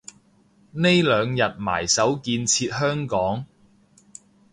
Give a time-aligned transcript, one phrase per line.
[0.71, 3.45] 呢兩日埋首建設香港